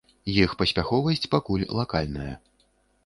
Іх 0.43 0.55
паспяховасць 0.61 1.29
пакуль 1.35 1.69
лакальная. 1.81 2.33